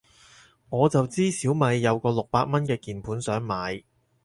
[0.69, 3.83] 我就知小米有個六百蚊嘅鍵盤想買